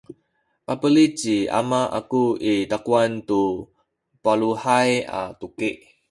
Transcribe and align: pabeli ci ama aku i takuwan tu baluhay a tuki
pabeli 0.65 1.03
ci 1.19 1.35
ama 1.59 1.81
aku 1.99 2.23
i 2.51 2.55
takuwan 2.71 3.13
tu 3.27 3.41
baluhay 4.23 4.89
a 5.19 5.21
tuki 5.39 5.71